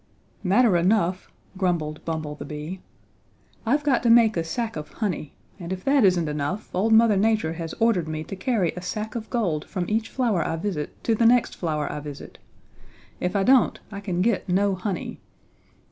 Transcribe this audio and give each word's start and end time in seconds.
"Matter 0.43 0.77
enough," 0.77 1.31
grumbled 1.57 2.03
Bumble 2.05 2.33
the 2.33 2.43
Bee. 2.43 2.81
"I've 3.67 3.83
got 3.83 4.01
to 4.01 4.09
make 4.09 4.35
a 4.35 4.43
sack 4.43 4.75
of 4.75 4.93
honey, 4.93 5.35
and 5.59 5.71
as 5.71 5.77
if 5.77 5.85
that 5.85 6.03
isn't 6.03 6.27
enough, 6.27 6.73
old 6.73 6.91
Mother 6.91 7.15
Nature 7.15 7.53
has 7.53 7.75
ordered 7.75 8.07
me 8.07 8.23
to 8.23 8.35
carry 8.35 8.71
a 8.71 8.81
sack 8.81 9.13
of 9.13 9.29
gold 9.29 9.63
from 9.65 9.85
each 9.87 10.09
flower 10.09 10.43
I 10.43 10.55
visit 10.55 11.03
to 11.03 11.13
the 11.13 11.27
next 11.27 11.55
flower 11.55 11.87
I 11.91 11.99
visit. 11.99 12.39
If 13.19 13.35
I 13.35 13.43
don't 13.43 13.79
I 13.91 13.99
can 13.99 14.23
get 14.23 14.49
no 14.49 14.73
honey. 14.73 15.19